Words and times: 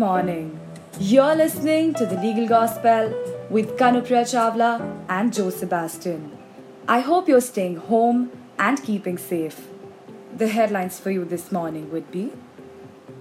morning. 0.00 0.58
You're 0.98 1.34
listening 1.36 1.92
to 1.94 2.06
the 2.06 2.16
Legal 2.16 2.46
Gospel 2.48 3.08
with 3.50 3.72
Kanupriya 3.80 4.22
Chawla 4.30 4.70
and 5.10 5.30
Joe 5.30 5.50
Sebastian. 5.50 6.38
I 6.88 7.00
hope 7.00 7.28
you're 7.28 7.42
staying 7.42 7.76
home 7.88 8.30
and 8.58 8.82
keeping 8.82 9.18
safe. 9.18 9.58
The 10.34 10.48
headlines 10.48 10.98
for 10.98 11.10
you 11.10 11.26
this 11.26 11.52
morning 11.52 11.90
would 11.92 12.10
be 12.10 12.32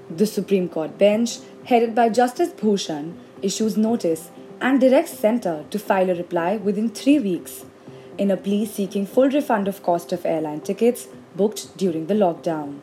The 0.09 0.25
Supreme 0.25 0.69
Court 0.69 0.97
bench, 0.97 1.39
headed 1.65 1.93
by 1.93 2.07
Justice 2.07 2.53
Bhushan, 2.61 3.11
issues 3.41 3.75
notice 3.75 4.29
and 4.61 4.79
directs 4.79 5.19
Centre 5.25 5.65
to 5.71 5.83
file 5.89 6.09
a 6.09 6.15
reply 6.15 6.55
within 6.69 6.87
three 7.01 7.19
weeks 7.19 7.65
in 8.17 8.31
a 8.31 8.37
plea 8.37 8.65
seeking 8.65 9.05
full 9.05 9.29
refund 9.29 9.67
of 9.67 9.83
cost 9.83 10.13
of 10.13 10.25
airline 10.25 10.61
tickets 10.61 11.09
booked 11.35 11.75
during 11.75 12.07
the 12.07 12.19
lockdown. 12.23 12.79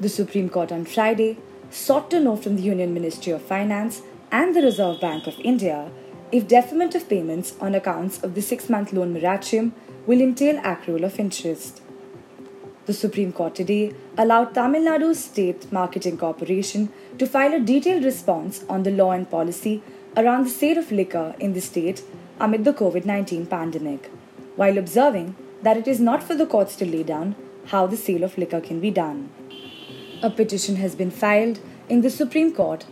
The 0.00 0.08
Supreme 0.08 0.48
Court 0.48 0.72
on 0.72 0.86
Friday 0.86 1.36
sought 1.70 2.10
to 2.10 2.20
know 2.20 2.36
from 2.36 2.56
the 2.56 2.62
Union 2.62 2.92
Ministry 2.92 3.32
of 3.32 3.42
Finance 3.42 4.02
and 4.32 4.54
the 4.54 4.62
Reserve 4.62 5.00
Bank 5.00 5.26
of 5.26 5.38
India 5.40 5.90
if 6.32 6.48
deferment 6.48 6.94
of 6.94 7.08
payments 7.08 7.54
on 7.60 7.74
accounts 7.74 8.22
of 8.22 8.34
the 8.34 8.42
six 8.42 8.68
month 8.68 8.92
loan 8.92 9.12
moratorium 9.12 9.72
will 10.06 10.20
entail 10.20 10.60
accrual 10.62 11.04
of 11.04 11.18
interest. 11.18 11.80
The 12.86 12.92
Supreme 12.92 13.32
Court 13.32 13.54
today 13.54 13.94
allowed 14.18 14.54
Tamil 14.54 14.82
Nadu 14.82 15.14
State 15.14 15.70
Marketing 15.70 16.16
Corporation 16.18 16.88
to 17.18 17.26
file 17.26 17.54
a 17.54 17.60
detailed 17.60 18.04
response 18.04 18.64
on 18.68 18.82
the 18.82 18.90
law 18.90 19.12
and 19.12 19.30
policy 19.30 19.82
around 20.16 20.44
the 20.44 20.50
sale 20.50 20.78
of 20.78 20.90
liquor 20.90 21.34
in 21.38 21.52
the 21.52 21.60
state 21.60 22.02
amid 22.40 22.64
the 22.64 22.72
COVID 22.72 23.04
19 23.04 23.46
pandemic, 23.46 24.10
while 24.56 24.78
observing 24.78 25.36
that 25.62 25.76
it 25.76 25.86
is 25.86 26.00
not 26.00 26.22
for 26.22 26.34
the 26.34 26.46
courts 26.46 26.74
to 26.76 26.86
lay 26.86 27.02
down 27.02 27.36
how 27.66 27.86
the 27.86 27.96
sale 27.96 28.24
of 28.24 28.38
liquor 28.38 28.60
can 28.60 28.80
be 28.80 28.90
done. 28.90 29.30
A 30.22 30.28
petition 30.28 30.76
has 30.76 30.94
been 30.94 31.10
filed 31.10 31.60
in 31.88 32.02
the 32.02 32.10
Supreme 32.10 32.52
Court 32.52 32.84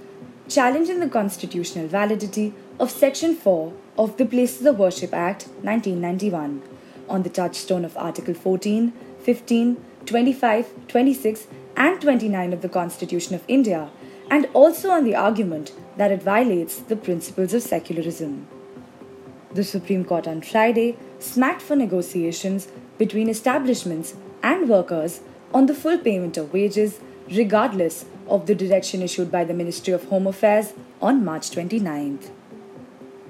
challenging 0.49 1.01
the 1.01 1.11
constitutional 1.11 1.87
validity 1.87 2.55
of 2.81 2.91
Section 2.91 3.35
4 3.35 3.75
of 3.99 4.17
the 4.17 4.25
Places 4.25 4.65
of 4.65 4.79
Worship 4.79 5.13
Act 5.13 5.43
1991 5.61 6.63
on 7.07 7.23
the 7.25 7.29
touchstone 7.29 7.85
of 7.85 7.95
Article 7.99 8.33
14, 8.33 8.95
15, 9.21 9.85
25, 10.07 10.89
26, 10.89 11.47
and 11.77 12.01
29 12.01 12.53
of 12.55 12.63
the 12.63 12.69
Constitution 12.71 13.35
of 13.35 13.45
India, 13.47 13.91
and 14.31 14.49
also 14.55 14.91
on 14.91 15.05
the 15.05 15.15
argument 15.15 15.73
that 15.99 16.11
it 16.11 16.23
violates 16.23 16.79
the 16.79 16.97
principles 16.97 17.53
of 17.53 17.63
secularism. 17.63 18.49
The 19.53 19.65
Supreme 19.65 20.07
Court 20.07 20.27
on 20.27 20.41
Friday 20.41 20.97
smacked 21.19 21.61
for 21.61 21.77
negotiations 21.77 22.69
between 22.97 23.29
establishments 23.29 24.15
and 24.43 24.67
workers 24.67 25.21
on 25.53 25.67
the 25.67 25.75
full 25.75 25.99
payment 25.99 26.39
of 26.39 26.55
wages, 26.55 27.01
regardless 27.31 28.07
of 28.27 28.47
the 28.47 28.55
direction 28.55 29.03
issued 29.03 29.31
by 29.31 29.45
the 29.45 29.55
Ministry 29.55 29.93
of 29.93 30.05
Home 30.05 30.27
Affairs 30.27 30.73
on 31.01 31.25
March 31.25 31.51
29th. 31.51 32.31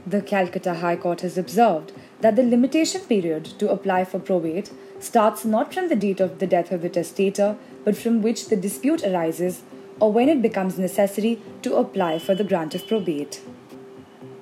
The 0.07 0.23
Calcutta 0.23 0.75
High 0.75 0.97
Court 0.97 1.21
has 1.23 1.37
observed 1.37 1.93
that 2.21 2.37
the 2.37 2.43
limitation 2.43 3.01
period 3.03 3.45
to 3.59 3.71
apply 3.71 4.05
for 4.05 4.19
probate 4.19 4.71
starts 5.01 5.45
not 5.45 5.75
from 5.75 5.89
the 5.89 5.97
date 5.97 6.21
of 6.21 6.39
the 6.39 6.47
death 6.47 6.73
of 6.73 6.83
the 6.83 6.89
testator, 6.89 7.57
but 7.85 7.97
from 7.97 8.23
which 8.23 8.49
the 8.49 8.57
dispute 8.57 9.05
arises 9.05 9.63
or 10.01 10.13
when 10.13 10.29
it 10.29 10.43
becomes 10.43 10.79
necessary 10.79 11.41
to 11.63 11.77
apply 11.77 12.19
for 12.19 12.35
the 12.35 12.45
grant 12.45 12.75
of 12.75 12.87
probate. 12.87 13.41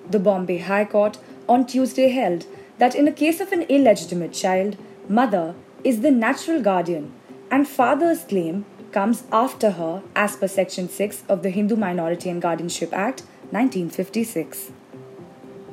The 0.08 0.18
Bombay 0.18 0.58
High 0.58 0.84
Court 0.84 1.18
on 1.48 1.66
Tuesday 1.66 2.08
held 2.10 2.46
that 2.78 2.94
in 2.94 3.08
a 3.08 3.12
case 3.12 3.40
of 3.40 3.52
an 3.52 3.62
illegitimate 3.62 4.32
child, 4.32 4.77
mother 5.08 5.54
is 5.82 6.00
the 6.00 6.10
natural 6.10 6.62
guardian 6.62 7.12
and 7.50 7.66
father's 7.66 8.24
claim 8.24 8.64
comes 8.97 9.25
after 9.30 9.72
her 9.72 10.02
as 10.25 10.36
per 10.36 10.48
Section 10.48 10.89
6 10.89 11.25
of 11.28 11.42
the 11.42 11.50
Hindu 11.50 11.77
Minority 11.77 12.30
and 12.30 12.41
Guardianship 12.41 12.94
Act 12.94 13.25
1956. 13.50 14.70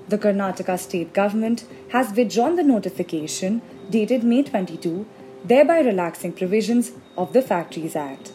The 0.09 0.17
Karnataka 0.17 0.77
state 0.77 1.13
government 1.13 1.63
has 1.93 2.11
withdrawn 2.17 2.57
the 2.57 2.63
notification 2.63 3.61
dated 3.89 4.25
May 4.25 4.43
22, 4.43 5.05
thereby 5.45 5.79
relaxing 5.79 6.33
provisions 6.33 6.91
of 7.15 7.31
the 7.31 7.41
Factories 7.41 7.95
Act. 7.95 8.33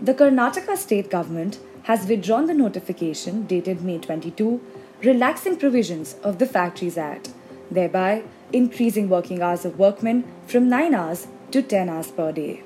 The 0.00 0.14
Karnataka 0.14 0.76
state 0.76 1.08
government 1.08 1.60
has 1.84 2.08
withdrawn 2.08 2.46
the 2.46 2.54
notification 2.54 3.46
dated 3.46 3.82
May 3.82 3.98
22, 3.98 4.60
relaxing 5.04 5.56
provisions 5.56 6.16
of 6.24 6.40
the 6.40 6.46
Factories 6.46 6.98
Act, 6.98 7.30
thereby 7.70 8.24
increasing 8.52 9.08
working 9.08 9.40
hours 9.42 9.64
of 9.64 9.78
workmen 9.78 10.24
from 10.48 10.68
9 10.68 10.92
hours 10.92 11.28
to 11.52 11.62
10 11.62 11.88
hours 11.88 12.10
per 12.10 12.32
day. 12.32 12.64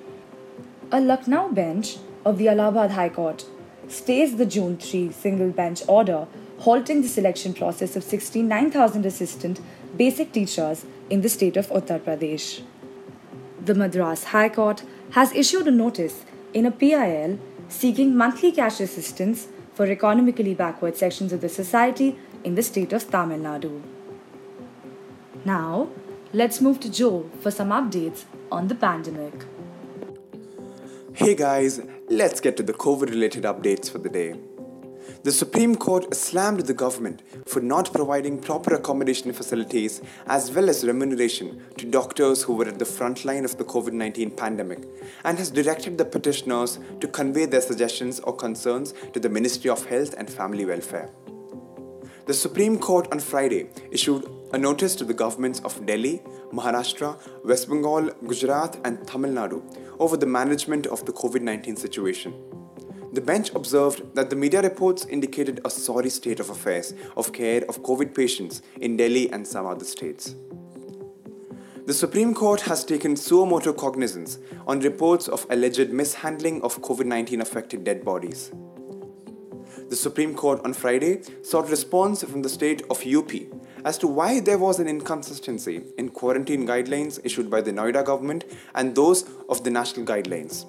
A 0.92 1.00
Lucknow 1.00 1.48
bench 1.48 1.96
of 2.24 2.38
the 2.38 2.48
Allahabad 2.48 2.92
High 2.92 3.08
Court 3.08 3.44
stays 3.88 4.36
the 4.36 4.46
June 4.46 4.76
3 4.76 5.10
single 5.10 5.50
bench 5.50 5.82
order 5.88 6.28
halting 6.58 7.02
the 7.02 7.08
selection 7.08 7.54
process 7.54 7.96
of 7.96 8.04
69,000 8.04 9.04
assistant 9.04 9.60
basic 9.96 10.30
teachers 10.30 10.84
in 11.10 11.22
the 11.22 11.28
state 11.28 11.56
of 11.56 11.66
Uttar 11.70 11.98
Pradesh. 11.98 12.62
The 13.64 13.74
Madras 13.74 14.24
High 14.24 14.48
Court 14.48 14.84
has 15.10 15.32
issued 15.32 15.66
a 15.66 15.72
notice 15.72 16.24
in 16.54 16.66
a 16.66 16.70
PIL 16.70 17.40
seeking 17.68 18.16
monthly 18.16 18.52
cash 18.52 18.78
assistance 18.78 19.48
for 19.74 19.86
economically 19.86 20.54
backward 20.54 20.96
sections 20.96 21.32
of 21.32 21.40
the 21.40 21.48
society 21.48 22.16
in 22.44 22.54
the 22.54 22.62
state 22.62 22.92
of 22.92 23.10
Tamil 23.10 23.40
Nadu. 23.40 23.82
Now, 25.44 25.88
let's 26.32 26.60
move 26.60 26.78
to 26.78 26.88
Joe 26.88 27.28
for 27.40 27.50
some 27.50 27.70
updates 27.70 28.22
on 28.52 28.68
the 28.68 28.76
pandemic. 28.76 29.46
Hey 31.18 31.34
guys, 31.34 31.80
let's 32.10 32.40
get 32.40 32.58
to 32.58 32.62
the 32.62 32.74
COVID 32.74 33.08
related 33.08 33.44
updates 33.44 33.90
for 33.90 33.96
the 33.96 34.10
day. 34.10 34.34
The 35.22 35.32
Supreme 35.32 35.74
Court 35.74 36.14
slammed 36.14 36.60
the 36.66 36.74
government 36.74 37.22
for 37.46 37.60
not 37.60 37.90
providing 37.90 38.38
proper 38.38 38.74
accommodation 38.74 39.32
facilities 39.32 40.02
as 40.26 40.52
well 40.52 40.68
as 40.68 40.86
remuneration 40.86 41.62
to 41.78 41.86
doctors 41.86 42.42
who 42.42 42.52
were 42.52 42.68
at 42.68 42.78
the 42.78 42.84
front 42.84 43.24
line 43.24 43.46
of 43.46 43.56
the 43.56 43.64
COVID 43.64 43.94
19 43.94 44.32
pandemic 44.32 44.86
and 45.24 45.38
has 45.38 45.50
directed 45.50 45.96
the 45.96 46.04
petitioners 46.04 46.78
to 47.00 47.08
convey 47.08 47.46
their 47.46 47.62
suggestions 47.62 48.20
or 48.20 48.36
concerns 48.36 48.92
to 49.14 49.18
the 49.18 49.30
Ministry 49.30 49.70
of 49.70 49.86
Health 49.86 50.14
and 50.18 50.28
Family 50.28 50.66
Welfare. 50.66 51.08
The 52.26 52.34
Supreme 52.34 52.76
Court 52.76 53.06
on 53.12 53.20
Friday 53.20 53.68
issued 53.92 54.28
a 54.52 54.58
notice 54.58 54.96
to 54.96 55.04
the 55.04 55.14
governments 55.14 55.60
of 55.60 55.86
Delhi, 55.86 56.20
Maharashtra, 56.52 57.16
West 57.44 57.68
Bengal, 57.68 58.10
Gujarat, 58.26 58.80
and 58.84 59.06
Tamil 59.06 59.30
Nadu 59.30 59.62
over 60.00 60.16
the 60.16 60.26
management 60.26 60.88
of 60.88 61.06
the 61.06 61.12
COVID 61.12 61.42
19 61.42 61.76
situation. 61.76 62.34
The 63.12 63.20
bench 63.20 63.54
observed 63.54 64.12
that 64.16 64.28
the 64.28 64.34
media 64.34 64.60
reports 64.60 65.04
indicated 65.04 65.60
a 65.64 65.70
sorry 65.70 66.10
state 66.10 66.40
of 66.40 66.50
affairs 66.50 66.94
of 67.16 67.32
care 67.32 67.62
of 67.68 67.84
COVID 67.84 68.12
patients 68.12 68.60
in 68.80 68.96
Delhi 68.96 69.30
and 69.30 69.46
some 69.46 69.64
other 69.64 69.84
states. 69.84 70.34
The 71.86 71.94
Supreme 71.94 72.34
Court 72.34 72.60
has 72.62 72.84
taken 72.84 73.14
suo 73.14 73.46
cognizance 73.72 74.40
on 74.66 74.80
reports 74.80 75.28
of 75.28 75.46
alleged 75.48 75.90
mishandling 75.90 76.62
of 76.62 76.82
COVID 76.82 77.06
19 77.06 77.40
affected 77.40 77.84
dead 77.84 78.04
bodies. 78.04 78.50
The 79.88 79.94
Supreme 79.94 80.34
Court 80.34 80.60
on 80.64 80.72
Friday 80.72 81.22
sought 81.42 81.70
response 81.70 82.24
from 82.24 82.42
the 82.42 82.48
state 82.48 82.82
of 82.90 83.06
UP 83.06 83.30
as 83.84 83.96
to 83.98 84.08
why 84.08 84.40
there 84.40 84.58
was 84.58 84.80
an 84.80 84.88
inconsistency 84.88 85.84
in 85.96 86.08
quarantine 86.08 86.66
guidelines 86.66 87.20
issued 87.22 87.48
by 87.48 87.60
the 87.60 87.70
Noida 87.70 88.04
government 88.04 88.44
and 88.74 88.96
those 88.96 89.30
of 89.48 89.62
the 89.62 89.70
national 89.70 90.04
guidelines. 90.04 90.66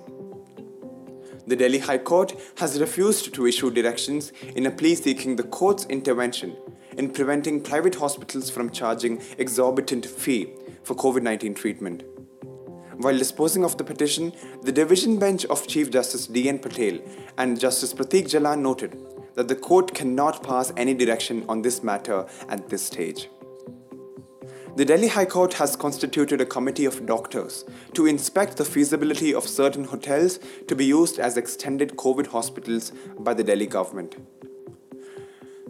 The 1.48 1.56
Delhi 1.56 1.80
High 1.80 1.98
Court 1.98 2.36
has 2.58 2.80
refused 2.80 3.34
to 3.34 3.48
issue 3.48 3.72
directions 3.72 4.32
in 4.56 4.68
a 4.68 4.72
plea 4.72 4.94
seeking 4.94 5.36
the 5.36 5.44
court's 5.44 5.86
intervention 5.86 6.56
in 6.96 7.10
preventing 7.10 7.62
private 7.62 7.96
hospitals 7.96 8.52
from 8.52 8.70
charging 8.70 9.22
exorbitant 9.40 10.06
fee 10.06 10.54
for 10.84 10.94
COVID-19 10.96 11.56
treatment. 11.56 12.04
While 12.98 13.18
disposing 13.18 13.64
of 13.64 13.78
the 13.78 13.84
petition, 13.84 14.34
the 14.64 14.72
division 14.72 15.20
bench 15.20 15.46
of 15.46 15.68
Chief 15.68 15.92
Justice 15.92 16.26
D.N. 16.26 16.58
Patel 16.58 17.00
and 17.38 17.60
Justice 17.60 17.94
Prateek 17.94 18.26
Jalan 18.26 18.62
noted 18.62 18.98
that 19.36 19.48
the 19.48 19.56
court 19.56 19.94
cannot 19.94 20.42
pass 20.42 20.74
any 20.76 20.96
direction 20.96 21.46
on 21.48 21.62
this 21.62 21.84
matter 21.84 22.26
at 22.50 22.70
this 22.70 22.82
stage. 22.82 23.30
The 24.78 24.86
Delhi 24.86 25.10
High 25.10 25.26
Court 25.26 25.54
has 25.54 25.76
constituted 25.76 26.42
a 26.42 26.46
committee 26.46 26.86
of 26.86 27.06
doctors 27.06 27.66
to 27.94 28.08
inspect 28.08 28.58
the 28.58 28.66
feasibility 28.66 29.32
of 29.32 29.48
certain 29.48 29.84
hotels 29.84 30.40
to 30.68 30.76
be 30.76 30.86
used 30.86 31.20
as 31.20 31.38
extended 31.38 31.98
COVID 31.98 32.28
hospitals 32.28 32.92
by 33.20 33.36
the 33.36 33.44
Delhi 33.44 33.68
government. 33.68 34.16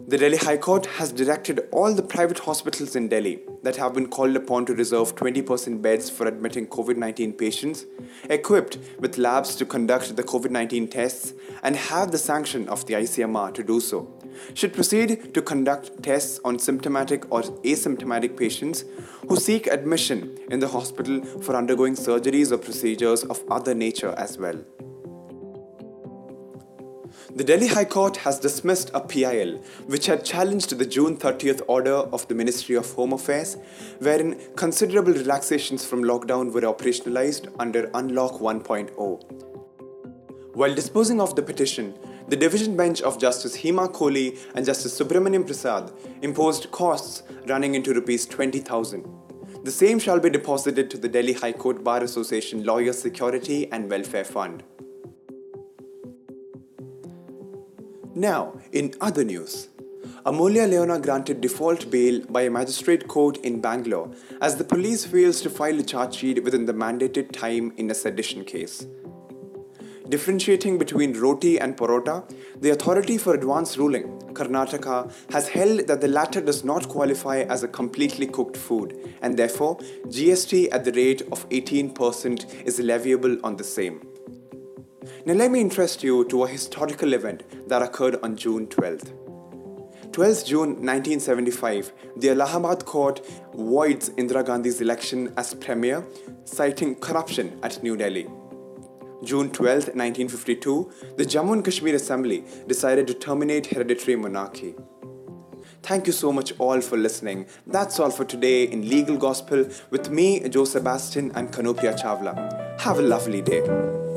The 0.08 0.16
Delhi 0.16 0.38
High 0.38 0.56
Court 0.56 0.86
has 0.86 1.12
directed 1.12 1.68
all 1.70 1.92
the 1.92 2.02
private 2.02 2.38
hospitals 2.38 2.96
in 2.96 3.08
Delhi 3.08 3.40
that 3.62 3.76
have 3.76 3.92
been 3.92 4.08
called 4.08 4.36
upon 4.36 4.64
to 4.64 4.74
reserve 4.74 5.14
20% 5.14 5.82
beds 5.82 6.08
for 6.08 6.26
admitting 6.26 6.66
COVID 6.66 6.96
19 6.96 7.34
patients, 7.34 7.84
equipped 8.30 8.78
with 8.98 9.18
labs 9.18 9.54
to 9.56 9.66
conduct 9.66 10.16
the 10.16 10.22
COVID 10.22 10.50
19 10.50 10.88
tests, 10.88 11.34
and 11.62 11.76
have 11.76 12.10
the 12.10 12.16
sanction 12.16 12.66
of 12.70 12.86
the 12.86 12.94
ICMR 12.94 13.52
to 13.52 13.62
do 13.62 13.80
so 13.80 14.18
should 14.54 14.72
proceed 14.72 15.34
to 15.34 15.42
conduct 15.42 16.02
tests 16.02 16.40
on 16.42 16.58
symptomatic 16.58 17.30
or 17.30 17.42
asymptomatic 17.42 18.34
patients 18.34 18.84
who 19.28 19.36
seek 19.36 19.66
admission 19.66 20.38
in 20.50 20.58
the 20.60 20.68
hospital 20.68 21.22
for 21.42 21.54
undergoing 21.54 21.94
surgeries 21.94 22.50
or 22.50 22.56
procedures 22.56 23.24
of 23.24 23.44
other 23.50 23.74
nature 23.74 24.14
as 24.16 24.38
well. 24.38 24.58
The 27.36 27.44
Delhi 27.44 27.66
High 27.66 27.84
Court 27.84 28.16
has 28.18 28.38
dismissed 28.38 28.90
a 28.94 29.00
PIL 29.00 29.58
which 29.86 30.06
had 30.06 30.24
challenged 30.24 30.78
the 30.78 30.86
June 30.86 31.18
30th 31.18 31.60
order 31.68 31.92
of 31.92 32.26
the 32.26 32.34
Ministry 32.34 32.74
of 32.74 32.90
Home 32.92 33.12
Affairs, 33.12 33.58
wherein 33.98 34.40
considerable 34.56 35.12
relaxations 35.12 35.84
from 35.84 36.02
lockdown 36.02 36.54
were 36.54 36.62
operationalized 36.62 37.52
under 37.58 37.90
Unlock 37.92 38.40
1.0. 38.40 40.54
While 40.54 40.74
disposing 40.74 41.20
of 41.20 41.36
the 41.36 41.42
petition, 41.42 41.92
the 42.28 42.36
division 42.36 42.78
bench 42.78 43.02
of 43.02 43.20
Justice 43.20 43.58
Hema 43.58 43.92
Kohli 43.92 44.38
and 44.54 44.64
Justice 44.64 44.98
Subramaniam 44.98 45.44
Prasad 45.44 45.92
imposed 46.22 46.70
costs 46.70 47.24
running 47.46 47.74
into 47.74 47.92
rupees 47.92 48.24
20,000. 48.24 49.06
The 49.64 49.70
same 49.70 49.98
shall 49.98 50.18
be 50.18 50.30
deposited 50.30 50.88
to 50.90 50.96
the 50.96 51.10
Delhi 51.10 51.34
High 51.34 51.52
Court 51.52 51.84
Bar 51.84 52.04
Association 52.04 52.64
Lawyers 52.64 52.98
Security 52.98 53.70
and 53.70 53.90
Welfare 53.90 54.24
Fund. 54.24 54.62
Now, 58.18 58.54
in 58.72 58.94
other 59.00 59.22
news, 59.22 59.68
Amulya 60.26 60.68
Leona 60.68 60.98
granted 60.98 61.40
default 61.40 61.88
bail 61.88 62.20
by 62.28 62.42
a 62.42 62.50
magistrate 62.50 63.06
court 63.06 63.36
in 63.44 63.60
Bangalore 63.60 64.10
as 64.40 64.56
the 64.56 64.64
police 64.64 65.04
fails 65.04 65.40
to 65.42 65.48
file 65.48 65.78
a 65.78 65.84
charge 65.84 66.16
sheet 66.16 66.42
within 66.42 66.66
the 66.66 66.72
mandated 66.72 67.30
time 67.30 67.72
in 67.76 67.92
a 67.92 67.94
sedition 67.94 68.44
case. 68.44 68.88
Differentiating 70.08 70.78
between 70.78 71.16
roti 71.16 71.60
and 71.60 71.76
parota, 71.76 72.28
the 72.60 72.70
Authority 72.70 73.18
for 73.18 73.34
Advanced 73.34 73.76
Ruling, 73.76 74.08
Karnataka, 74.32 75.12
has 75.30 75.46
held 75.46 75.86
that 75.86 76.00
the 76.00 76.08
latter 76.08 76.40
does 76.40 76.64
not 76.64 76.88
qualify 76.88 77.42
as 77.42 77.62
a 77.62 77.68
completely 77.68 78.26
cooked 78.26 78.56
food 78.56 78.98
and 79.22 79.36
therefore 79.36 79.76
GST 80.08 80.70
at 80.72 80.84
the 80.84 80.90
rate 80.90 81.22
of 81.30 81.48
18% 81.50 82.64
is 82.64 82.80
leviable 82.80 83.38
on 83.44 83.54
the 83.54 83.62
same. 83.62 84.00
Now, 85.26 85.34
let 85.34 85.50
me 85.50 85.60
interest 85.60 86.02
you 86.02 86.24
to 86.26 86.44
a 86.44 86.48
historical 86.48 87.12
event 87.12 87.68
that 87.68 87.82
occurred 87.82 88.18
on 88.22 88.36
June 88.36 88.66
12th. 88.66 89.12
12th 90.12 90.46
June 90.46 90.70
1975, 90.70 91.92
the 92.16 92.30
Allahabad 92.30 92.84
court 92.84 93.20
voids 93.54 94.10
Indira 94.10 94.44
Gandhi's 94.44 94.80
election 94.80 95.32
as 95.36 95.54
premier, 95.54 96.04
citing 96.44 96.94
corruption 96.96 97.58
at 97.62 97.82
New 97.82 97.96
Delhi. 97.96 98.26
June 99.24 99.50
12, 99.50 99.94
1952, 99.94 100.92
the 101.16 101.24
Jammu 101.24 101.52
and 101.54 101.64
Kashmir 101.64 101.94
Assembly 101.94 102.44
decided 102.66 103.06
to 103.08 103.14
terminate 103.14 103.66
hereditary 103.66 104.16
monarchy. 104.16 104.74
Thank 105.82 106.06
you 106.06 106.12
so 106.12 106.32
much 106.32 106.52
all 106.58 106.80
for 106.80 106.96
listening. 106.96 107.46
That's 107.66 107.98
all 107.98 108.10
for 108.10 108.24
today 108.24 108.64
in 108.64 108.88
Legal 108.88 109.16
Gospel 109.16 109.68
with 109.90 110.10
me, 110.10 110.48
Joe 110.48 110.64
Sebastian, 110.64 111.32
and 111.34 111.50
Kanupriya 111.52 112.00
Chawla. 112.00 112.80
Have 112.80 112.98
a 112.98 113.02
lovely 113.02 113.42
day. 113.42 114.07